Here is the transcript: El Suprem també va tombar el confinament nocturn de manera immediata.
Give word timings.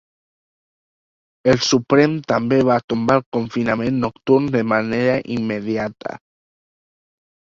El 1.51 1.59
Suprem 1.65 2.15
també 2.31 2.57
va 2.69 2.77
tombar 2.93 3.17
el 3.21 3.21
confinament 3.37 4.01
nocturn 4.05 4.49
de 4.57 4.63
manera 4.71 5.19
immediata. 5.37 6.17